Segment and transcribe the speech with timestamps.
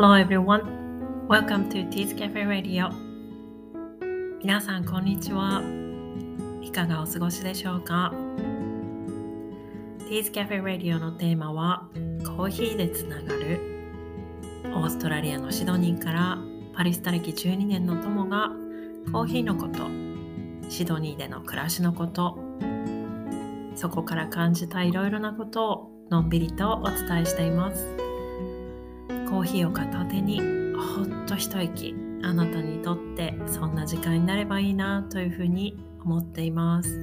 [0.00, 0.62] Hello everyone.
[1.28, 2.88] Welcome to Tea's Cafe Radio.
[4.42, 5.62] 皆さん、こんにちは。
[6.62, 8.10] いかがお過ごしでしょうか
[10.08, 11.86] ？Tea's Cafe Radio のテーマは
[12.24, 13.60] コーヒーでつながる
[14.74, 16.38] オーストラリアのシドニーから
[16.74, 18.48] パリスタ歴12年の友が
[19.12, 19.86] コーヒーのこと
[20.70, 22.38] シドニーでの暮らしのこと
[23.74, 28.09] そこから感じたいろいろなことをのんびりとお伝えしています
[29.30, 30.40] コーヒーを片手に
[30.74, 31.94] ほっと一息
[32.24, 36.98] あなたにとってそんな時間になればいいなというふうに思っています。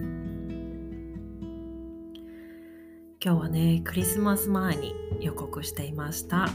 [3.23, 6.49] 今日はねクリスマス前に予告していました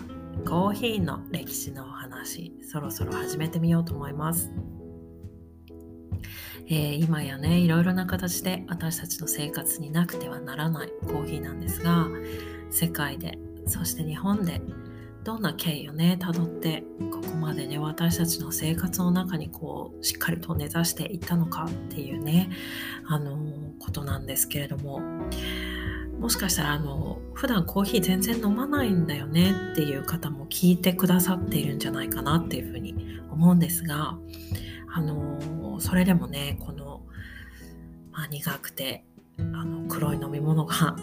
[0.46, 4.52] コーヒーの歴史のお話そろそろ始めてみようと思います。
[6.66, 12.08] えー、今やねいろいろな形で私たちの生活になくてはならないコーヒーなんですが
[12.70, 14.60] 世界でそして日本で
[15.24, 22.50] どんな経緯をねたどってここまでね私たちの生活の中にこうしっかりと根ざしていったのかっていうね
[23.06, 23.38] あの
[23.78, 25.00] ことなんですけれども
[26.18, 34.16] もしかしたらあの普段コーヒー全然飲まないんだよねっていう方も聞いてくださっているんじゃないかなっていうふうに思うんですが
[34.94, 37.02] あのそれでもねこの、
[38.12, 39.04] まあ、苦くて
[39.38, 40.96] あの黒い飲み物が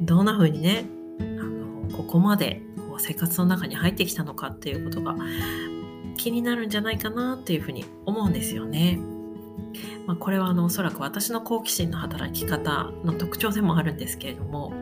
[0.00, 0.86] どんな風にね
[1.20, 2.62] あのここまで
[2.98, 5.16] 生活の中に入ってきたのかっていうことが
[6.16, 8.98] 気になるんじゃないかなっていうふうに思うんですよね。
[10.06, 14.72] まあ、これはあのおそらく私の好奇心の働き方の特徴でもあるんですけれども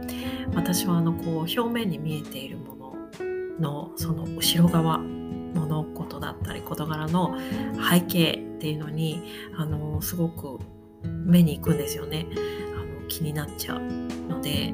[0.55, 2.97] 私はあのこう表面に見えているもの
[3.59, 7.37] のその後ろ側物事だったり事柄の
[7.91, 9.23] 背景っていうのに
[9.57, 10.59] あのすごく
[11.03, 12.27] 目に行くんですよね
[12.77, 14.73] あの気になっちゃうので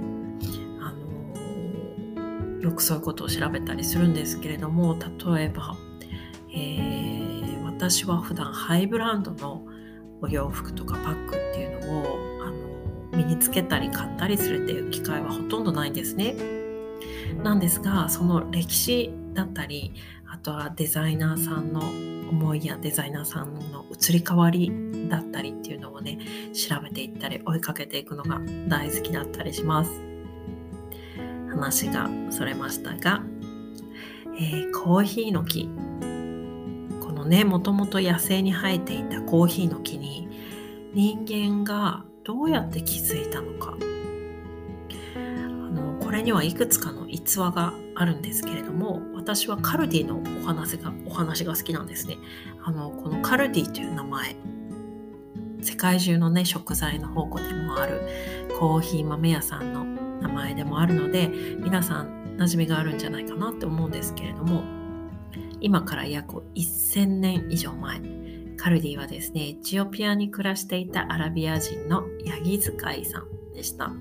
[2.63, 5.77] よくそういうことを調べたりするんですけれども例えば、
[6.50, 9.67] えー、私は普段ハイブランドの
[10.21, 16.37] お洋服とかパックっていうのをあの身につけたり買ったりするっていう機会はほとんどないんですね。
[17.43, 19.93] なんですがその歴史だったり
[20.31, 24.71] あとはデザイナーさんの思いやデザイナーさんの移り変わり
[25.09, 26.19] だったりっていうのをね
[26.55, 30.12] 調べていったり追いかけていくのが大好きだったりします
[31.62, 33.23] 話がそれましたが、
[34.37, 35.71] えー、コーヒーの木。
[37.00, 40.28] このねもともと野生に生えていたコーヒーの木に
[40.93, 43.77] 人間がどうやって気づいたのか。
[46.01, 52.19] これにはいくつかの逸話があるんですけれども私はカルディのお話がお話が好きなんですね。
[52.62, 54.37] あのこのカルディという名前。
[55.62, 58.01] 世界中のね食材の宝庫でもある
[58.59, 64.62] コーヒー豆屋さんの名前でもあるので皆さん馴染みがあるんじゃないかなって思うんですけれども
[65.60, 68.00] 今から約1000年以上前
[68.56, 73.93] カルディはですねエチオピアに暮らしていたアラビア人のヤギ使いさんでした。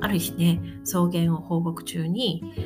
[0.00, 2.60] ある日ね、草原を放牧中に、え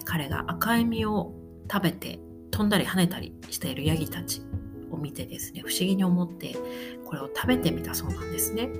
[0.04, 1.32] 彼が赤い実を
[1.70, 2.18] 食べて
[2.50, 4.42] 飛んだり跳ねたりしているヤギたち
[4.90, 6.56] を見てですね、不思議に思って
[7.04, 8.70] これを食べてみたそうなんですね。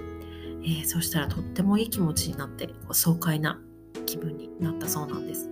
[0.64, 3.60] えー、そしたらとってもいい気持ちになってこう爽快な
[4.06, 5.50] 気分になったそうなんです。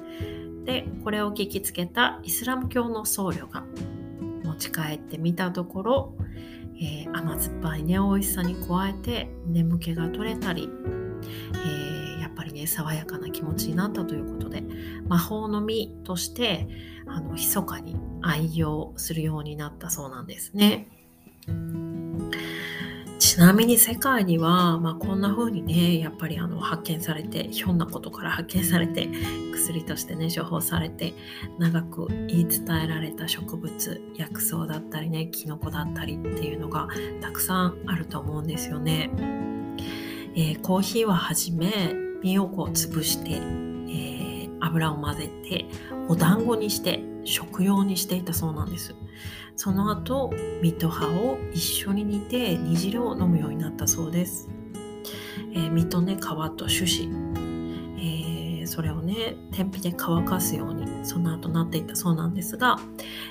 [0.65, 3.65] で、これを聞きつけたイスラム教の僧侶が
[4.45, 6.15] 持ち帰ってみたところ、
[6.77, 10.69] えー、甘酸っぱいね美味しさに加えて眠気が取れたり
[11.55, 14.63] えー、やっぱりね爽やかな気持ちになったということで
[15.07, 16.69] 魔法の実として
[17.07, 20.89] あの密かに愛用するようになったそうなんですね。
[23.33, 29.09] ちなみに世界には、まあ、こんな風にねやっぱりあの発見されてひょんなことから発見されて
[29.55, 31.15] 薬としてね処方されて
[31.59, 36.89] 長く言い伝えられた植物薬草だったりねキノコだったりっていうのが
[37.23, 39.09] たくさんあると思うんですよね。
[40.37, 41.73] えー、コーヒーははじめ
[42.23, 45.65] 実をこう潰して、えー、油を混ぜて
[46.07, 48.95] お団子にして食用にしていたそうなんです
[49.57, 50.33] その後
[50.63, 54.49] 実と葉を一緒に煮て煮汁を飲むようになったそうです、
[55.55, 62.79] えー、実とね皮と種子、えー、それをね天日で乾かすようにその後なっていったそうなんですが、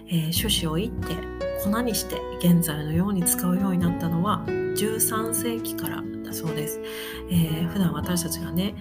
[0.07, 1.15] えー、種子をいって
[1.63, 6.01] 粉にして現在のように使うようになったのは13世紀から
[6.31, 6.79] だそうです、
[7.29, 8.75] えー、普段私たちがね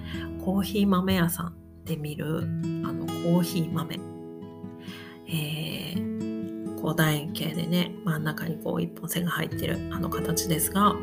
[0.44, 1.54] コーヒー豆屋さん
[1.84, 4.00] で見るあのコーヒー豆、
[5.26, 6.09] えー、
[6.80, 10.94] こう楕円形でね真ん中にこう一本線が入ってるあの形ですが、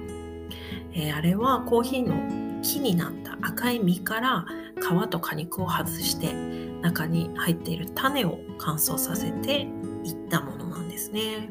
[0.93, 4.45] えー、あれはコーヒーの木になった赤い実から
[4.75, 6.33] 皮と果肉を外して
[6.81, 9.67] 中に入っている種を乾燥させて
[10.03, 11.49] 行ったものなんですね。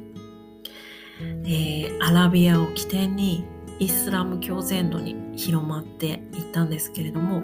[1.20, 3.44] えー、アラビアを起点に
[3.78, 7.42] イスラム教全土に広まっていったんですけれども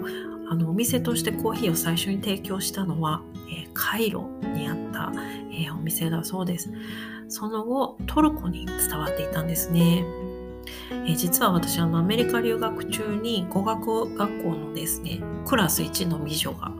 [0.53, 5.11] あのお店としてコーヒーを最初に提供したのは、えー、カイロにあった、
[5.51, 6.69] えー、お店だそうです。
[7.27, 10.05] その後トルコに伝わっていたんですね、
[11.07, 16.71] え実は私あのアメリカ留学中に語学学校のですねクラス1の美女が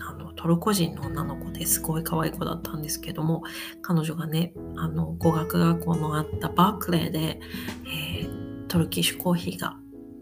[0.00, 3.44] あのトルコ人の女の子ですごい可愛い子だったんですけども
[3.82, 7.38] 彼女がねあの語学学校のあったバークレーで、
[7.86, 9.76] えー、トルキッシュコーヒーが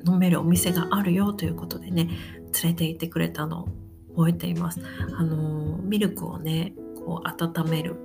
[0.07, 2.09] 飲めるお店があるよということでね
[2.63, 3.69] 連れて行ってくれたのを
[4.17, 4.81] 覚えています。
[5.17, 7.97] あのミルクをねこう温める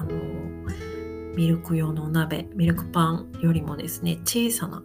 [0.00, 0.12] あの
[1.36, 4.82] ミルク用のお鍋ミルクパンよりもですね小さな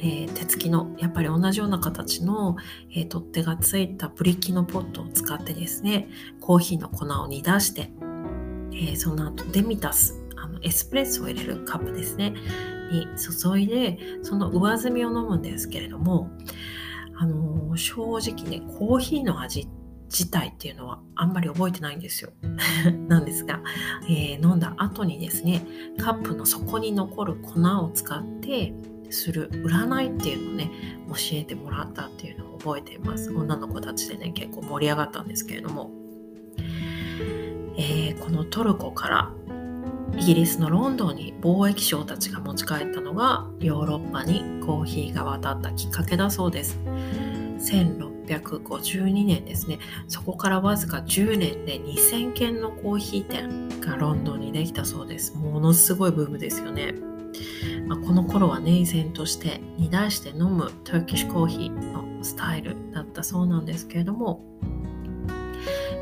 [0.00, 2.56] えー、手つきのやっぱり同じような形の、
[2.94, 6.08] えー、取っ手がついたブリキのポットを使ってですね
[6.40, 7.90] コーヒーの粉を煮出して、
[8.72, 12.34] えー、その後デミタスあのエスプレッソを入れるカップですね
[12.92, 16.30] に注いでその上澄みを飲むんですけれども、
[17.18, 19.68] あの正直ねコーヒーの味
[20.04, 22.30] 自体っていうのはあんまり覚えてないんですよ。
[23.08, 23.60] なんですが、
[24.08, 25.66] えー飲んだ後にですね
[25.98, 28.72] カップの底に残る粉を使って
[29.10, 30.70] する占いっていうのをね
[31.08, 33.30] 教えてもらったっていうのを覚えています。
[33.30, 35.90] 女の子たちでね結構盛り上がったんですけれども、
[37.76, 39.32] えー、このトルコから
[40.16, 46.78] イギリスのロンドンに貿易商たちが持ち帰ったのがヨーロッパにコーヒーが渡ったきっかけだそうです。
[47.58, 49.78] 1652年ですね。
[50.08, 55.36] そこからわずか10年で2000軒のコーヒー店がロンドンにできたそうです。
[55.36, 56.94] ものすごいブームですよね。
[57.86, 64.42] まあ、この頃はね依然として煮出して飲むトルキッシュコーヒーのスタイルだったそうなんですけれども、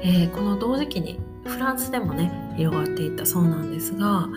[0.03, 4.29] えー、この同時期にフランスでもね広がっていったそうなんですが、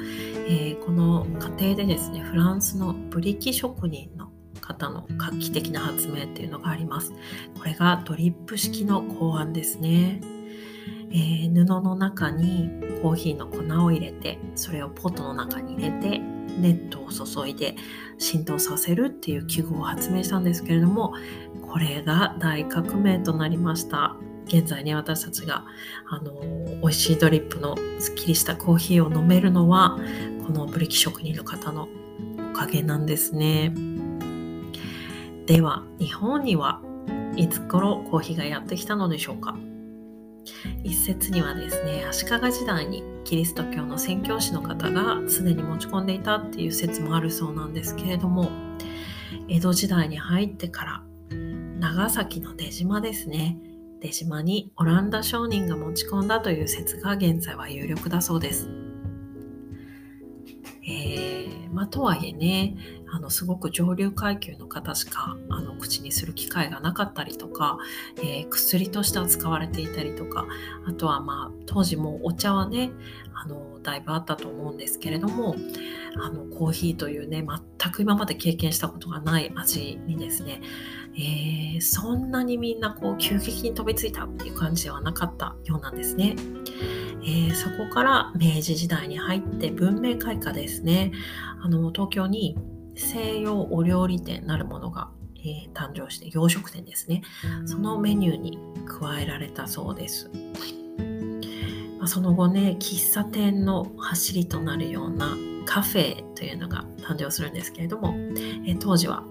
[0.48, 4.15] えー、この過程でですねフランスのブリキ職人
[4.69, 7.12] 方の画期的な発明っていうのがあります。
[7.57, 10.21] これがドリップ式の考案ですね。
[11.12, 12.69] えー、布の中に
[13.01, 17.75] コーヒーの粉を入れてそれをポットの中に入れてネットを注いで
[18.19, 21.13] 浸透させるっていう器具を発明したんですけれども
[21.68, 24.15] これが大革命となりました
[24.45, 25.65] 現在ね私たちが
[26.07, 26.33] あの
[26.81, 29.98] 美味しいドリップのすっきりしたコーヒーを飲めるのは
[30.45, 31.88] このブリキ職人の方の
[32.51, 33.74] おかげなんですね
[35.50, 36.80] では日本には
[37.36, 39.57] いつ頃コーヒーがやってきたのでしょうか
[40.84, 48.51] 一説にはですね足利時代にキリスト教の宣教師の方がすでに持ち込んでいたっていう説もあるそうなんですけれども
[49.48, 51.04] 江戸時代に入ってから
[51.80, 53.57] 長崎の出島ですね
[54.01, 58.78] 出島にオランダ商人が持ち込んだという説が現在は有力だそうです。
[61.71, 62.75] まあ、とはいえね
[63.12, 67.77] あのすごく上流階級の方しかあの口にする機会がなかったりとか、
[68.18, 70.45] えー、薬として扱われていたりとか
[70.88, 72.92] あとはまあ当時もお茶はね
[73.33, 75.56] あのだいぶあったと思うんですけれども
[76.21, 77.45] あのコーヒーというね
[77.80, 80.62] 全く今まで経験したことがない味にですね、
[81.19, 86.35] えー、そんなにみんなこう急激に飛びついたっていう感じではなかったようなんですね。
[87.21, 91.11] えー、そこから明治時代に入って文明開化ですね。
[91.61, 92.57] あの東京に
[92.95, 97.21] 西洋お料理店なるものが、えー、誕生して洋食店ですね。
[97.65, 98.57] そのメニューに
[98.88, 100.31] 加えられたそうです、
[101.97, 108.15] まあ、その後ね喫茶店の走りとなるようなカフェというのが誕生するんですけれども、
[108.65, 109.23] えー、当時は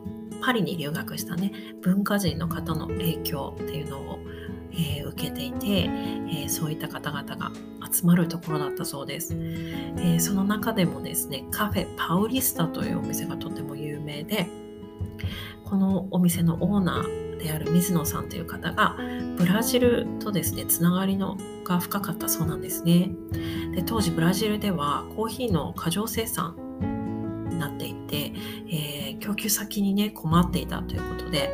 [0.42, 1.52] パリに留学したね
[1.82, 4.18] 文化人の方の影響っていうのを、
[4.72, 7.50] えー、受けていて、えー、そういった方々が
[7.90, 14.46] 集まるところだったそうです、えー、その中でもですねカフェパウリスタというお店がとても有名で
[15.64, 18.96] このお店のオーナーである水野さんという方が
[19.36, 23.10] ブラジルとですねつながりのが深かったそうなんですね。
[23.74, 26.56] で当時ブラジルではコーヒーの過剰生産
[27.50, 28.32] になっていて、
[28.70, 28.87] え、
[29.28, 31.50] 供給先にね困っていたということで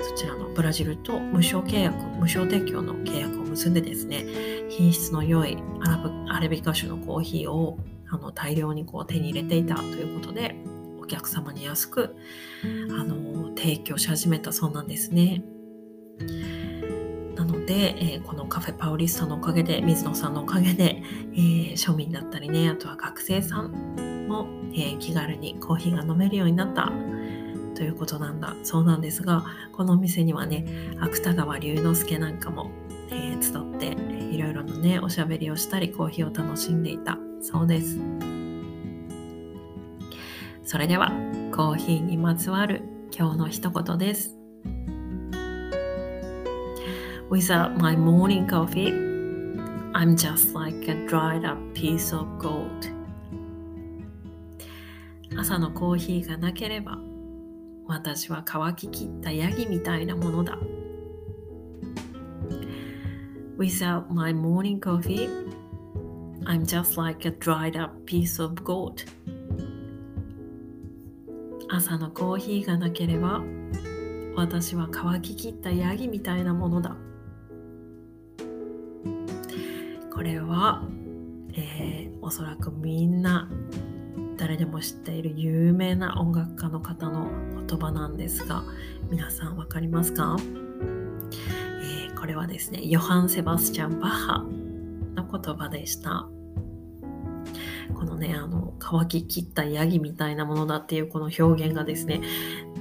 [0.00, 4.24] そちらのブラジルと無償契約無償提供の契約を結んでですね
[4.70, 10.56] 品質の良いアラブアラビカ種のコーヒーをあの大量にこう手に入れていたということで
[10.98, 12.16] お客様に安く
[12.98, 15.42] あの提供し始めたそうなんですね。
[17.70, 26.90] で、えー、このカフェパウリスタのおかげで水野さんのおかげで、えー、庶民だったりねあとは学生さんも、えー、気軽にコーヒーが飲めるようになった
[27.76, 28.56] ということなんだ。
[28.64, 30.64] そうなんですがこのお店にはね
[30.98, 32.72] 芥川龍之介なんかも、
[33.08, 33.96] えー、集って
[34.34, 37.18] いろいろなねおしゃべりをしたりコーヒーを楽しんでいた。
[37.40, 38.00] そうです。
[40.64, 41.12] それでは
[41.54, 42.82] コーヒーにまつわる
[43.16, 44.39] 今日の一言です。
[47.30, 48.90] Without my morning coffee,
[49.94, 52.90] I'm just like a dried up piece of gold.
[55.38, 56.98] 朝のコーヒーがなければ
[57.86, 60.58] 私は乾ききったヤギみたいなものだ。
[63.56, 65.28] Without my morning coffee,
[66.46, 69.06] I'm just like a dried up piece of gold.
[71.68, 73.40] 朝のコーヒーがなければ
[74.34, 76.96] 私は乾ききったヤギみたいなものだ。
[80.20, 80.82] これは、
[81.54, 83.48] えー、おそらくみんな
[84.36, 87.30] 誰でも知っている有名な音楽家の方の
[87.66, 88.62] 言葉なんですが
[89.10, 94.44] 皆さん分かりますか、えー、これはですねヨハン・セバスチャン・バッハ
[95.14, 96.28] の言葉でした。
[97.94, 102.20] このねあの乾ききったヤギみたいなものだっていうこの表現がですね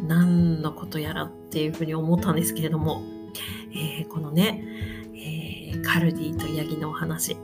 [0.05, 3.01] 何のことやらっていうふうに思ったんですけれども、
[3.72, 4.98] えー、このね、
[5.83, 7.38] カルディとヤギのお話。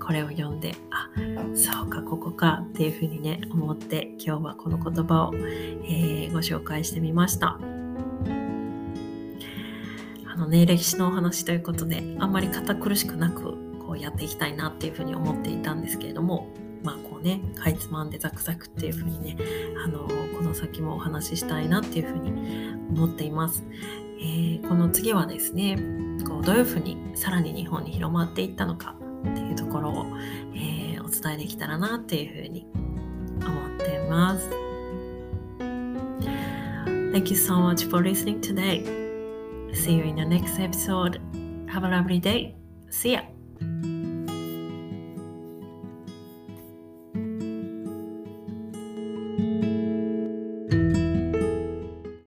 [0.00, 1.08] これを読んであ
[1.54, 7.58] そうかここかっていうふうにね思って今日はこの言葉を、えー、ご紹介してみました。
[10.26, 16.48] あのね歴史のお話ということであんまり堅苦しくなくこうやっていきたいなっていうふうに思っていたんですけれども
[16.82, 19.36] まあこうねかいつまんでザクザクっていうふうにね
[19.84, 22.30] あのこの先もお話ししたいなっていうふうに
[22.90, 23.62] 思っています、
[24.22, 25.76] えー、この次はですね
[26.26, 28.94] こうどういうふうにさらに日本に広まっていったのか
[29.28, 30.06] っていうところを、
[30.54, 32.66] えー、お伝えできたらなっていうふうに
[33.44, 34.48] 思っています。
[37.12, 38.84] Thank you so much for listening today.
[39.74, 41.20] See you in the next episode.
[41.66, 42.54] Have a lovely day.
[42.90, 43.41] See ya.